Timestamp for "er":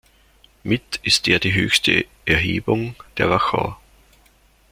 1.27-1.37